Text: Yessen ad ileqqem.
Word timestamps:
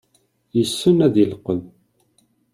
Yessen 0.57 0.97
ad 1.05 1.15
ileqqem. 1.23 1.61